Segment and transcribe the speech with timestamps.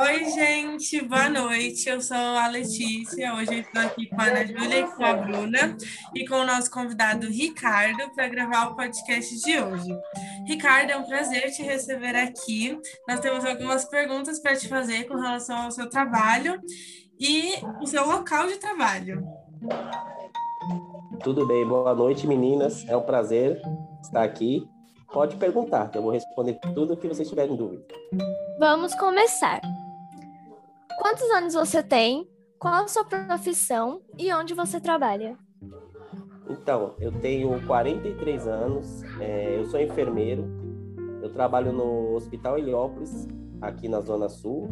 [0.00, 1.88] Oi, gente, boa noite.
[1.88, 3.34] Eu sou a Letícia.
[3.34, 5.76] Hoje eu estou aqui com a Ana Júlia e com a Bruna
[6.14, 9.88] e com o nosso convidado Ricardo para gravar o podcast de hoje.
[10.46, 12.78] Ricardo, é um prazer te receber aqui.
[13.08, 16.60] Nós temos algumas perguntas para te fazer com relação ao seu trabalho
[17.18, 19.26] e o seu local de trabalho.
[21.24, 22.86] Tudo bem, boa noite, meninas.
[22.86, 23.60] É um prazer
[24.00, 24.64] estar aqui.
[25.12, 27.82] Pode perguntar, que eu vou responder tudo o que vocês tiverem dúvida.
[28.60, 29.60] Vamos começar.
[30.98, 32.28] Quantos anos você tem?
[32.58, 35.38] Qual a sua profissão e onde você trabalha?
[36.50, 40.44] Então, eu tenho 43 anos, é, eu sou enfermeiro,
[41.22, 43.28] eu trabalho no Hospital Heliópolis,
[43.60, 44.68] aqui na Zona Sul,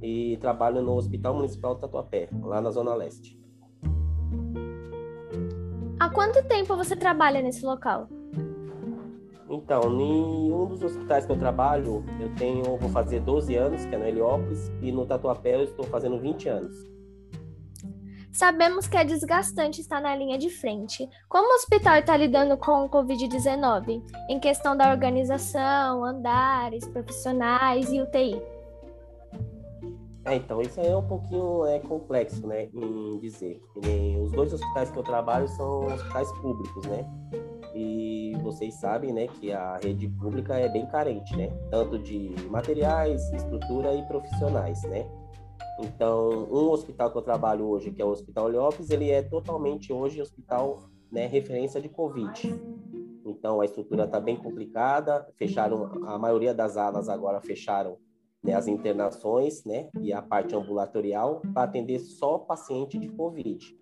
[0.00, 3.38] e trabalho no Hospital Municipal Tatuapé, lá na Zona Leste.
[6.00, 8.08] Há quanto tempo você trabalha nesse local?
[9.50, 13.94] Então, em um dos hospitais que eu trabalho, eu tenho, vou fazer 12 anos, que
[13.94, 16.98] é no Heliópolis, e no Tatuapé eu estou fazendo 20 anos.
[18.30, 21.08] Sabemos que é desgastante estar na linha de frente.
[21.28, 24.02] Como o hospital está lidando com o Covid-19?
[24.28, 28.40] Em questão da organização, andares, profissionais e UTI?
[30.24, 33.62] É, então, isso aí é um pouquinho é, complexo, né, em dizer.
[34.22, 37.04] Os dois hospitais que eu trabalho são hospitais públicos, né?
[37.80, 41.48] E vocês sabem, né, que a rede pública é bem carente, né?
[41.70, 45.08] Tanto de materiais, estrutura e profissionais, né?
[45.78, 49.92] Então, um hospital que eu trabalho hoje, que é o Hospital Leópolis, ele é totalmente
[49.92, 52.52] hoje hospital, né, referência de Covid.
[53.24, 57.96] Então, a estrutura está bem complicada, fecharam, a maioria das alas agora fecharam
[58.42, 63.77] né, as internações, né, e a parte ambulatorial para atender só paciente de COVID.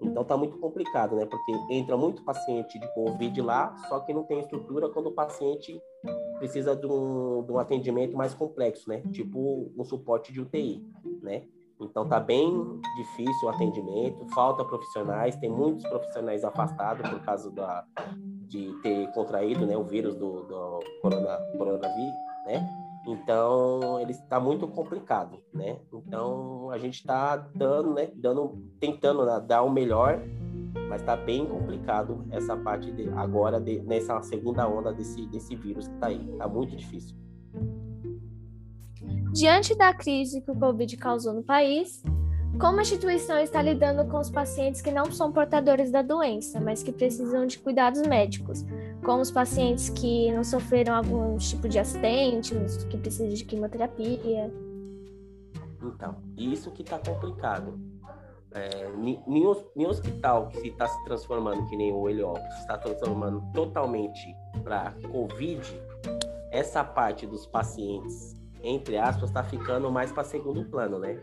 [0.00, 1.26] Então tá muito complicado, né?
[1.26, 5.80] Porque entra muito paciente de COVID lá, só que não tem estrutura quando o paciente
[6.38, 9.02] precisa de um, de um atendimento mais complexo, né?
[9.10, 10.84] Tipo um suporte de UTI,
[11.20, 11.44] né?
[11.80, 17.84] Então tá bem difícil o atendimento, falta profissionais, tem muitos profissionais afastados por causa da,
[18.48, 22.14] de ter contraído né, o vírus do, do corona, coronavírus,
[22.46, 22.87] né?
[23.08, 25.78] Então, ele está muito complicado, né?
[25.90, 30.20] Então, a gente está dando, né, dando, tentando né, dar o melhor,
[30.90, 35.88] mas está bem complicado essa parte de, agora de, nessa segunda onda desse desse vírus
[35.88, 36.30] que está aí.
[36.32, 37.16] Está muito difícil.
[39.32, 42.02] Diante da crise que o Covid causou no país,
[42.60, 46.82] como a instituição está lidando com os pacientes que não são portadores da doença, mas
[46.82, 48.64] que precisam de cuidados médicos,
[49.08, 52.54] como os pacientes que não sofreram algum tipo de acidente,
[52.90, 54.52] que precisam de quimioterapia?
[55.82, 57.80] Então, isso que está complicado.
[58.52, 58.86] É,
[59.26, 65.62] em hospital que está se transformando, que nem o Heliópolis, está transformando totalmente para Covid,
[66.50, 71.18] essa parte dos pacientes, entre aspas, está ficando mais para segundo plano, né?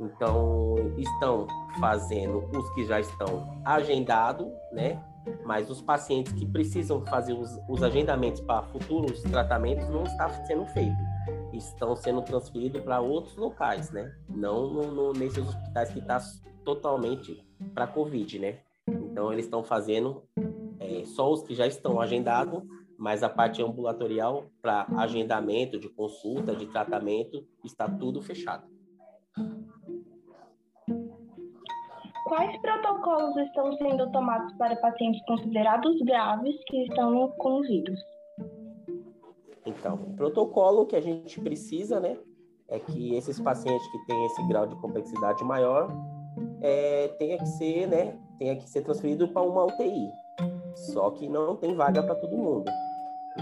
[0.00, 1.46] Então, estão
[1.78, 5.00] fazendo os que já estão agendados, né?
[5.44, 10.64] Mas os pacientes que precisam fazer os, os agendamentos para futuros tratamentos não está sendo
[10.66, 10.96] feito.
[11.52, 14.14] Estão sendo transferidos para outros locais, né?
[14.28, 16.20] Não no, no, nesses hospitais que está
[16.64, 18.58] totalmente para Covid, né?
[18.88, 20.22] Então, eles estão fazendo
[20.78, 22.62] é, só os que já estão agendados,
[22.98, 28.66] mas a parte ambulatorial para agendamento de consulta, de tratamento, está tudo fechado.
[32.30, 37.98] Quais protocolos estão sendo tomados para pacientes considerados graves que estão com vírus?
[39.66, 42.16] Então, o protocolo que a gente precisa, né,
[42.68, 45.92] é que esses pacientes que têm esse grau de complexidade maior
[46.60, 50.08] é, tenha que ser, né, tenha que ser transferido para uma UTI.
[50.76, 52.70] Só que não tem vaga para todo mundo.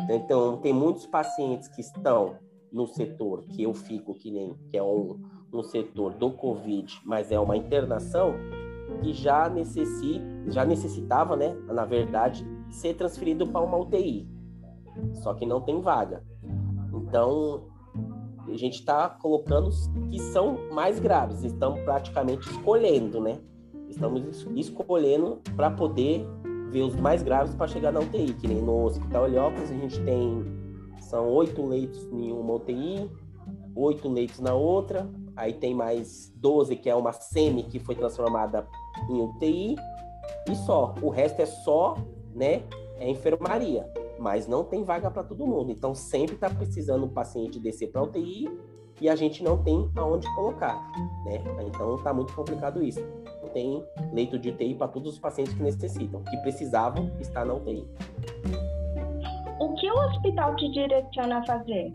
[0.08, 2.38] Então, tem muitos pacientes que estão
[2.72, 5.20] no setor que eu fico que nem que é um,
[5.52, 8.32] um setor do COVID, mas é uma internação
[8.98, 14.28] que já, necessita, já necessitava, né, na verdade, ser transferido para uma UTI.
[15.14, 16.22] Só que não tem vaga.
[16.92, 17.64] Então,
[18.46, 23.38] a gente está colocando os que são mais graves, estamos praticamente escolhendo, né?
[23.88, 26.26] Estamos escolhendo para poder
[26.70, 30.00] ver os mais graves para chegar na UTI, que nem no Hospital Heliópolis a gente
[30.02, 30.44] tem
[31.00, 33.10] são oito leitos em uma UTI,
[33.74, 38.66] oito leitos na outra, aí tem mais 12 que é uma semi que foi transformada
[39.08, 39.76] em UTI
[40.50, 40.94] e só.
[41.02, 41.96] O resto é só,
[42.34, 42.62] né,
[42.98, 45.70] é enfermaria, mas não tem vaga para todo mundo.
[45.70, 48.48] Então sempre está precisando o paciente descer para UTI
[49.00, 50.76] e a gente não tem aonde colocar,
[51.24, 51.42] né?
[51.66, 53.00] Então está muito complicado isso.
[53.52, 57.86] Tem leito de UTI para todos os pacientes que necessitam, que precisavam estar na UTI.
[59.58, 61.92] O que o hospital te direciona a fazer?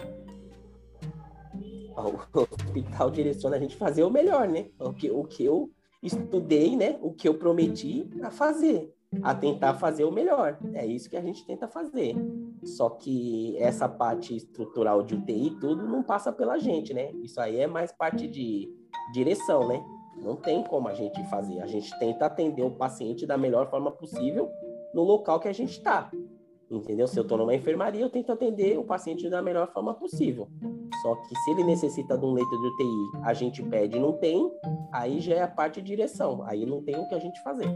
[1.96, 4.66] o hospital direciona a gente fazer o melhor, né?
[4.80, 5.70] O que, o que eu
[6.04, 6.98] estudei, né?
[7.02, 10.60] O que eu prometi a fazer, a tentar fazer o melhor.
[10.74, 12.16] É isso que a gente tenta fazer.
[12.64, 17.12] Só que essa parte estrutural de UTI tudo não passa pela gente, né?
[17.24, 18.70] Isso aí é mais parte de
[19.14, 19.84] direção, né?
[20.22, 21.62] Não tem como a gente fazer.
[21.62, 24.50] A gente tenta atender o paciente da melhor forma possível
[24.94, 26.12] no local que a gente está.
[26.70, 27.08] Entendeu?
[27.08, 30.48] Se eu estou numa enfermaria, eu tento atender o paciente da melhor forma possível.
[31.02, 34.14] Só que se ele necessita de um leito de UTI, a gente pede e não
[34.14, 34.52] tem,
[34.92, 36.44] aí já é a parte de direção.
[36.44, 37.68] Aí não tem o que a gente fazer.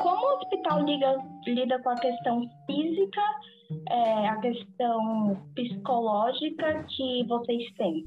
[0.00, 3.20] Como o hospital liga, lida com a questão física,
[3.90, 8.04] é, a questão psicológica que vocês têm?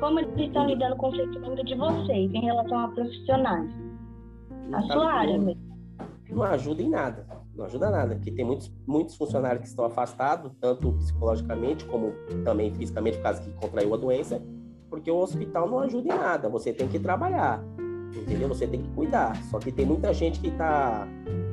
[0.00, 3.70] Como eles estão lidando com o sentimento de vocês em relação a profissionais?
[4.72, 5.69] A sua área mesmo.
[6.34, 7.26] Não ajuda em nada.
[7.54, 12.12] Não ajuda nada, porque tem muitos, muitos funcionários que estão afastados, tanto psicologicamente como
[12.44, 14.42] também fisicamente, por causa que contraiu a doença,
[14.88, 16.48] porque o hospital não ajuda em nada.
[16.48, 17.62] Você tem que trabalhar,
[18.14, 18.48] entendeu?
[18.48, 19.36] Você tem que cuidar.
[19.44, 21.06] Só que tem muita gente que está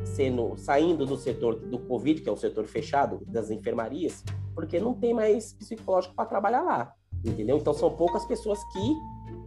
[0.03, 4.24] sendo saindo do setor do Covid, que é o setor fechado das enfermarias,
[4.56, 6.94] porque não tem mais psicológico para trabalhar lá,
[7.24, 7.57] entendeu?
[7.57, 8.94] Então são poucas pessoas que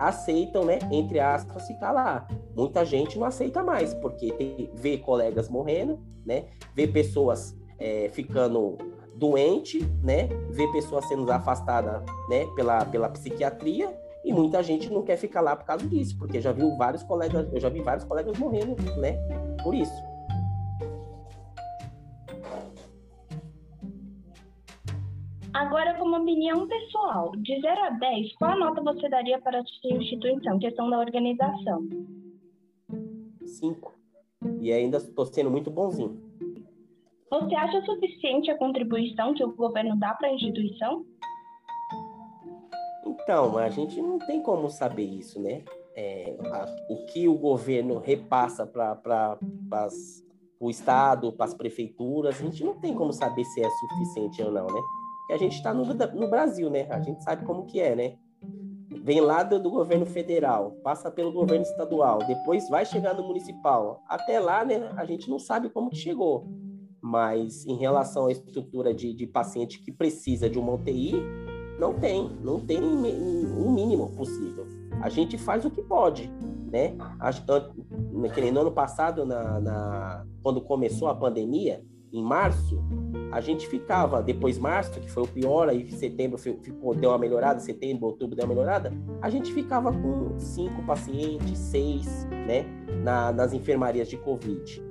[0.01, 2.27] aceitam, né, entre aspas, ficar lá.
[2.57, 8.79] Muita gente não aceita mais, porque tem, vê colegas morrendo, né, vê pessoas é, ficando
[9.15, 13.95] doente, né, vê pessoas sendo afastadas, né, pela, pela psiquiatria,
[14.25, 17.47] e muita gente não quer ficar lá por causa disso, porque já viu vários colegas,
[17.53, 19.19] eu já vi vários colegas morrendo, né,
[19.63, 20.10] por isso.
[25.53, 29.91] Agora, como opinião pessoal, de 0 a 10, qual nota você daria para a sua
[29.97, 30.59] instituição?
[30.59, 31.89] Questão da organização.
[33.45, 33.95] Cinco.
[34.61, 36.21] E ainda estou sendo muito bonzinho.
[37.31, 41.05] Você acha suficiente a contribuição que o governo dá para a instituição?
[43.07, 45.63] Então, a gente não tem como saber isso, né?
[45.97, 49.39] É, a- o que o governo repassa para
[50.61, 54.51] o Estado, para as prefeituras, a gente não tem como saber se é suficiente ou
[54.51, 54.81] não, né?
[55.31, 56.87] Porque a gente está no, no Brasil, né?
[56.91, 58.15] A gente sabe como que é, né?
[59.03, 64.03] Vem lá do, do governo federal, passa pelo governo estadual, depois vai chegar no municipal.
[64.09, 64.91] Até lá, né?
[64.97, 66.49] A gente não sabe como que chegou.
[67.01, 71.15] Mas em relação à estrutura de, de paciente que precisa de uma UTI,
[71.79, 74.67] não tem, não tem o mínimo possível.
[75.01, 76.29] A gente faz o que pode,
[76.73, 76.97] né?
[78.29, 81.83] Que que nem no ano passado, na, na- quando começou a pandemia,
[82.13, 82.83] em março,
[83.33, 87.19] a gente ficava, depois março, que foi o pior, aí setembro fi- ficou, deu uma
[87.19, 88.93] melhorada, setembro, outubro deu uma melhorada,
[89.23, 92.65] a gente ficava com cinco pacientes, seis, né?
[93.05, 94.83] na- nas enfermarias de Covid.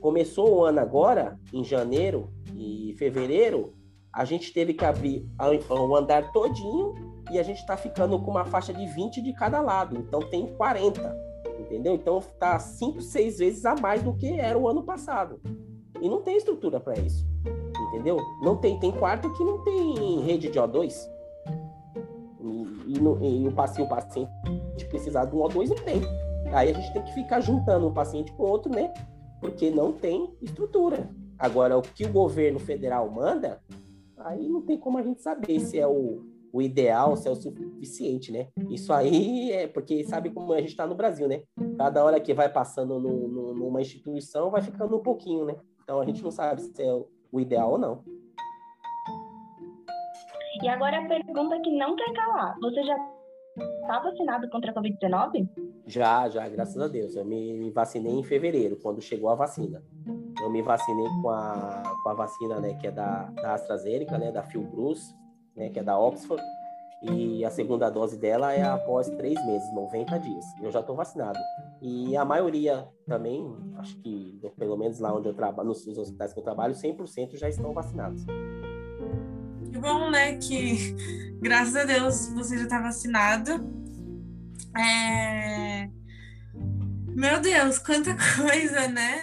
[0.00, 3.74] Começou o ano agora, em janeiro e fevereiro,
[4.12, 5.26] a gente teve que abrir
[5.70, 6.94] o andar todinho
[7.32, 9.96] e a gente está ficando com uma faixa de 20 de cada lado.
[9.98, 11.16] Então tem 40,
[11.58, 11.94] entendeu?
[11.94, 15.40] Então tá 5, 6 vezes a mais do que era o ano passado.
[16.00, 17.26] E não tem estrutura para isso,
[17.94, 18.18] entendeu?
[18.42, 20.92] Não tem, tem quarto que não tem rede de O2.
[22.86, 24.30] E, e, e o paciente, o paciente
[24.88, 26.00] precisar de um O2 não tem.
[26.52, 28.92] Aí a gente tem que ficar juntando um paciente com outro, né?
[29.40, 31.08] Porque não tem estrutura.
[31.38, 33.60] Agora, o que o governo federal manda,
[34.18, 36.22] aí não tem como a gente saber se é o,
[36.52, 38.48] o ideal, se é o suficiente, né?
[38.70, 41.42] Isso aí é porque sabe como a gente está no Brasil, né?
[41.76, 45.56] Cada hora que vai passando no, no- numa instituição, vai ficando um pouquinho, né?
[45.82, 48.04] Então a gente não sabe se é o- o ideal ou não.
[50.62, 52.56] E agora a pergunta que não quer calar.
[52.60, 52.96] Você já
[53.82, 55.48] está vacinado contra a Covid-19?
[55.86, 57.16] Já, já, graças a Deus.
[57.16, 59.82] Eu me, me vacinei em fevereiro, quando chegou a vacina.
[60.40, 64.30] Eu me vacinei com a, com a vacina, né, que é da, da AstraZeneca, né,
[64.30, 65.14] da Fiocruz,
[65.56, 66.42] né, que é da Oxford.
[67.02, 70.44] E a segunda dose dela é após três meses, 90 dias.
[70.62, 71.38] Eu já estou vacinado.
[71.82, 73.44] E a maioria também,
[73.76, 77.48] acho que pelo menos lá onde eu trabalho, nos, hospitais que eu trabalho, 100% já
[77.48, 78.24] estão vacinados.
[79.70, 80.36] Que bom, né?
[80.38, 80.94] Que
[81.42, 83.50] graças a Deus você já tá vacinado.
[84.76, 85.88] É...
[87.08, 89.22] Meu Deus, quanta coisa, né?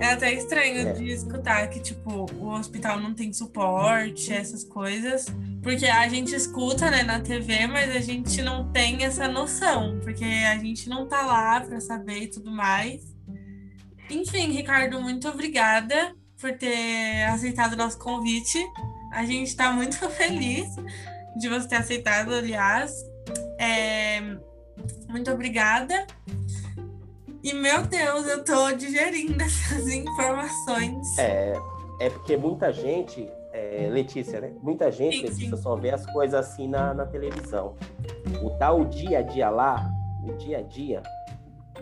[0.00, 0.92] É até estranho É.
[0.92, 5.26] de escutar que, tipo, o hospital não tem suporte, essas coisas.
[5.64, 9.98] Porque a gente escuta, né, na TV, mas a gente não tem essa noção.
[10.00, 13.02] Porque a gente não tá lá pra saber e tudo mais.
[14.10, 18.62] Enfim, Ricardo, muito obrigada por ter aceitado o nosso convite.
[19.10, 20.68] A gente está muito feliz
[21.36, 22.92] de você ter aceitado, aliás.
[23.58, 24.20] É,
[25.08, 26.06] Muito obrigada.
[27.42, 31.18] E, meu Deus, eu tô digerindo essas informações.
[31.18, 31.54] É,
[32.00, 33.26] é porque muita gente,
[33.86, 34.54] é, Letícia, né?
[34.62, 37.76] Muita gente, Letícia, só vê as coisas assim na, na televisão.
[38.42, 39.90] O tal dia a dia lá,
[40.26, 41.02] o dia a dia,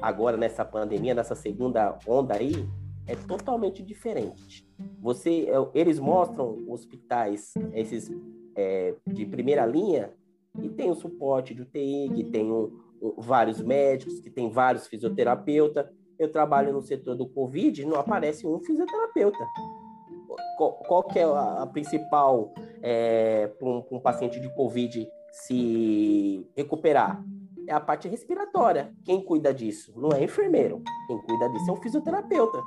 [0.00, 2.68] agora nessa pandemia, nessa segunda onda aí,
[3.06, 4.66] é totalmente diferente.
[5.00, 8.10] Você, é, eles mostram hospitais, esses
[8.54, 10.10] é, de primeira linha,
[10.60, 12.70] que tem o suporte de UTI, que tem um-
[13.00, 15.86] um- vários médicos, que tem vários fisioterapeutas.
[16.18, 19.38] Eu trabalho no setor do Covid, não aparece um fisioterapeuta.
[20.56, 22.52] Qual, qual que é a, a principal
[23.58, 27.22] para um, um paciente de Covid se recuperar?
[27.68, 28.92] É a parte respiratória.
[29.04, 29.92] Quem cuida disso?
[29.96, 30.82] Não é enfermeiro.
[31.06, 32.60] Quem cuida disso é um fisioterapeuta.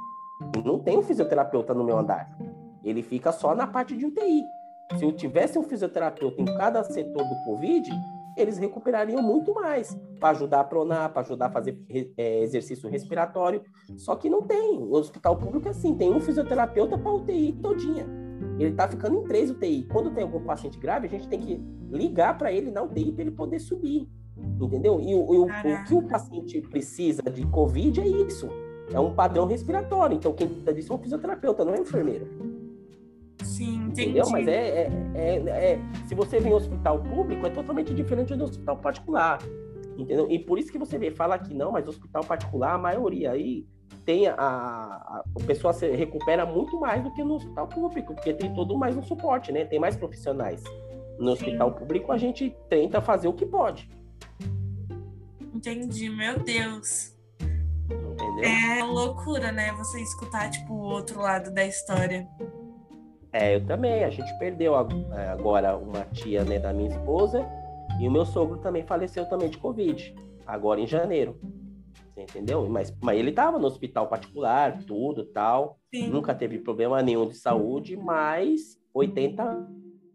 [0.63, 2.29] Não tem um fisioterapeuta no meu andar.
[2.83, 4.43] Ele fica só na parte de UTI.
[4.97, 7.89] Se eu tivesse um fisioterapeuta em cada setor do Covid,
[8.37, 11.79] eles recuperariam muito mais para ajudar a pronar, para ajudar a fazer
[12.17, 13.61] é, exercício respiratório.
[13.97, 14.77] Só que não tem.
[14.77, 18.05] O hospital público é assim, tem um fisioterapeuta para UTI todinha.
[18.59, 19.83] Ele está ficando em três UTI.
[19.91, 21.61] Quando tem algum paciente grave, a gente tem que
[21.91, 24.07] ligar para ele na UTI para ele poder subir.
[24.61, 24.99] Entendeu?
[24.99, 28.49] E o, o- o que o paciente precisa de Covid é isso.
[28.91, 30.15] É um padrão respiratório.
[30.17, 32.27] Então, quem cuida disso é um fisioterapeuta, não é um enfermeiro.
[33.95, 34.03] Sim.
[34.03, 34.29] Entendeu?
[34.29, 38.43] Mas é, é, é- é- Se você vem em hospital público, é totalmente diferente do
[38.43, 39.39] hospital particular.
[39.97, 40.29] Entendeu?
[40.29, 43.65] E por isso que você vê, fala que não, mas hospital particular, a maioria aí
[44.05, 44.35] tem a.
[44.35, 48.77] a o pessoal se recupera muito mais do que no hospital público, porque tem todo
[48.77, 49.63] mais um suporte, né?
[49.63, 50.61] Tem mais profissionais.
[51.17, 53.89] No hospital público, a gente tenta fazer o que pode.
[55.53, 57.15] Entendi, meu Deus.
[57.85, 58.43] Entendeu?
[58.43, 59.71] É loucura, né?
[59.77, 62.27] Você escutar, tipo, o outro lado da história.
[63.35, 64.05] É, eu também.
[64.05, 64.73] A gente perdeu
[65.13, 67.45] é, agora uma tia né, da minha esposa
[67.99, 70.15] e o meu sogro também faleceu também de Covid,
[70.47, 71.37] agora em janeiro.
[72.13, 72.65] Você entendeu?
[72.69, 75.77] Mas, mas ele estava no hospital particular, tudo tal.
[75.93, 76.07] Sim.
[76.07, 79.67] Nunca teve problema nenhum de saúde, mas 80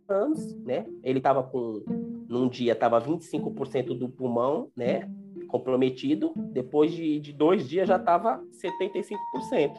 [0.08, 0.86] anos, né?
[1.02, 1.84] Ele estava com.
[2.26, 5.10] Num dia estava 25% do pulmão, né?
[5.46, 6.32] Comprometido.
[6.52, 9.74] Depois de, de dois dias já estava 75%.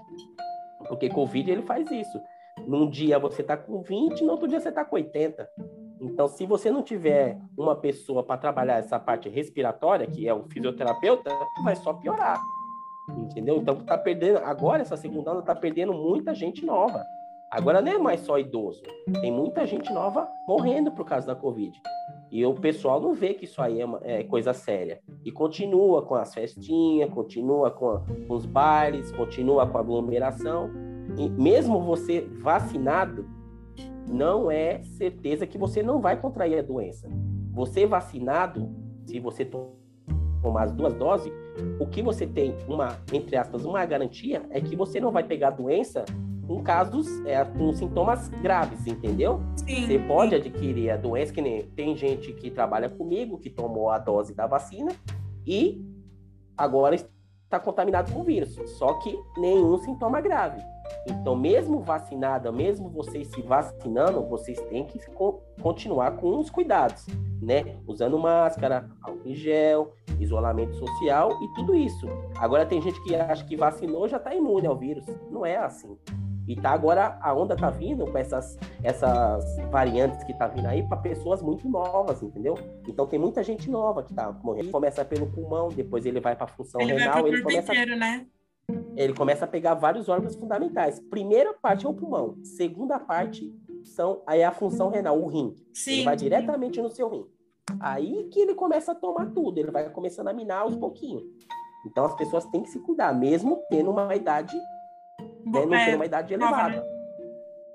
[0.87, 2.19] Porque Covid ele faz isso.
[2.67, 5.47] Num dia você tá com 20, no outro dia você tá com 80.
[5.99, 10.43] Então, se você não tiver uma pessoa para trabalhar essa parte respiratória, que é o
[10.49, 11.29] fisioterapeuta,
[11.63, 12.41] vai só piorar.
[13.17, 13.57] Entendeu?
[13.57, 14.37] Então, tá perdendo.
[14.39, 17.03] Agora, essa segunda onda tá perdendo muita gente nova.
[17.51, 18.81] Agora não é mais só idoso.
[19.19, 21.77] Tem muita gente nova morrendo por causa da Covid.
[22.31, 25.01] E o pessoal não vê que isso aí é, uma- é coisa séria.
[25.25, 30.69] E continua com as festinhas, continua com, a- com os bailes, continua com a aglomeração.
[31.37, 33.25] Mesmo você vacinado,
[34.09, 37.07] não é certeza que você não vai contrair a doença.
[37.53, 38.69] Você vacinado,
[39.05, 39.75] se você to-
[40.41, 41.31] tomar as duas doses,
[41.79, 45.49] o que você tem, uma, entre aspas, uma garantia é que você não vai pegar
[45.49, 46.03] a doença
[46.47, 49.39] com casos, é, com sintomas graves, entendeu?
[49.55, 49.85] Sim.
[49.85, 53.97] Você pode adquirir a doença, que nem tem gente que trabalha comigo, que tomou a
[53.97, 54.91] dose da vacina
[55.45, 55.81] e
[56.57, 60.61] agora está contaminado com o vírus, só que nenhum sintoma grave.
[61.07, 67.05] Então, mesmo vacinada, mesmo vocês se vacinando, vocês têm que co- continuar com os cuidados,
[67.41, 67.77] né?
[67.87, 72.07] Usando máscara, álcool em gel, isolamento social e tudo isso.
[72.37, 75.05] Agora tem gente que acha que vacinou já está imune ao vírus.
[75.29, 75.97] Não é assim.
[76.47, 80.83] E tá agora a onda tá vindo com essas essas variantes que tá vindo aí
[80.83, 82.55] para pessoas muito novas, entendeu?
[82.87, 84.71] Então tem muita gente nova que tá morrendo.
[84.71, 87.71] Começa pelo pulmão, depois ele vai para a função Ele vai renal, pro ele começa
[87.73, 88.25] inteiro, né?
[88.95, 90.99] Ele começa a pegar vários órgãos fundamentais.
[90.99, 95.55] Primeira parte é o pulmão, segunda parte são aí é a função renal, o rim.
[95.73, 95.91] Sim.
[95.91, 97.25] Ele vai diretamente no seu rim.
[97.79, 101.23] Aí que ele começa a tomar tudo, ele vai começando a minar aos pouquinhos.
[101.85, 104.55] Então as pessoas têm que se cuidar, mesmo tendo uma idade,
[105.45, 106.87] né, não É, tendo uma idade nova, elevada.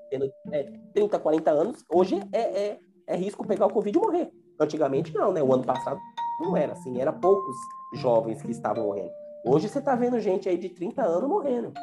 [0.09, 0.63] Tendo é,
[0.93, 4.31] 30, 40 anos, hoje é, é, é risco pegar o Covid e morrer.
[4.59, 5.43] Antigamente não, né?
[5.43, 5.99] O ano passado
[6.39, 7.55] não era assim, era poucos
[7.93, 9.11] jovens que estavam morrendo.
[9.45, 11.73] Hoje você tá vendo gente aí de 30 anos morrendo.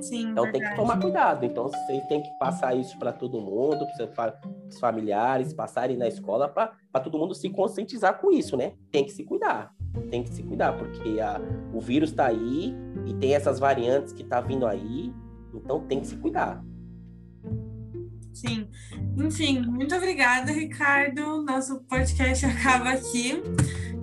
[0.00, 0.76] Sim, Então tem que verdade.
[0.76, 1.44] tomar cuidado.
[1.46, 4.38] Então vocês têm que passar isso para todo mundo, para
[4.68, 8.74] os familiares, passarem na escola, para todo mundo se conscientizar com isso, né?
[8.92, 9.74] Tem que se cuidar.
[10.10, 11.40] Tem que se cuidar, porque a,
[11.72, 12.74] o vírus está aí
[13.06, 15.12] e tem essas variantes que tá vindo aí.
[15.54, 16.62] Então tem que se cuidar.
[18.34, 18.68] Sim.
[19.16, 21.42] Enfim, muito obrigada, Ricardo.
[21.42, 23.42] Nosso podcast acaba aqui.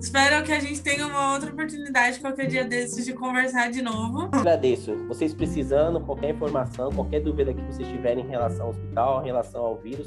[0.04, 4.28] Espero que a gente tenha uma outra oportunidade qualquer dia desses de conversar de novo.
[4.32, 4.94] Agradeço.
[5.08, 9.64] Vocês precisando, qualquer informação, qualquer dúvida que vocês tiverem em relação ao hospital, em relação
[9.64, 10.06] ao vírus,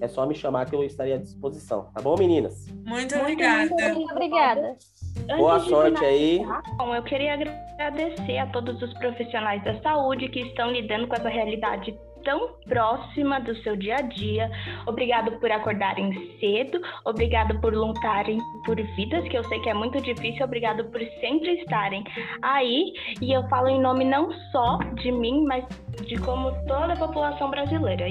[0.00, 1.90] é só me chamar que eu estarei à disposição.
[1.94, 2.68] Tá bom, meninas?
[2.86, 3.94] Muito obrigada.
[3.94, 4.76] Muito obrigada.
[5.18, 6.40] Antes Boa sorte aí.
[6.78, 11.28] Bom, eu queria agradecer a todos os profissionais da saúde que estão lidando com essa
[11.28, 11.94] realidade
[12.28, 14.50] tão próxima do seu dia a dia.
[14.86, 19.98] Obrigado por acordarem cedo, obrigado por lutarem por vidas, que eu sei que é muito
[20.02, 22.04] difícil, obrigado por sempre estarem
[22.42, 22.92] aí.
[23.22, 25.64] E eu falo em nome não só de mim, mas
[26.06, 28.08] de como toda a população brasileira.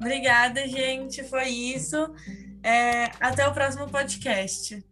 [0.00, 1.22] Obrigada, gente.
[1.24, 2.14] Foi isso.
[2.62, 4.82] É, até o próximo podcast.